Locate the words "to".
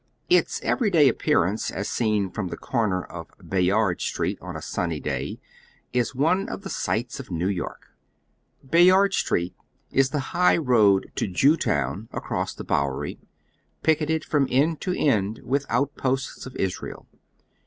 11.13-11.27, 14.81-14.97